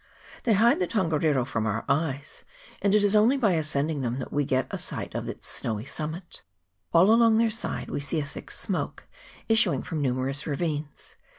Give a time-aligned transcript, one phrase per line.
[0.45, 2.43] They hide the Tongariro from our eyes,
[2.81, 5.85] and it is only by ascending them that we get a sight of its snowy
[5.85, 6.41] summit.
[6.91, 9.03] All along their side we see a thick smoke
[9.47, 11.15] issuing from numerous ravines